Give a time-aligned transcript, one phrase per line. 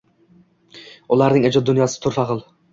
[1.17, 2.47] Ularning ijod dunyosi turfa xil.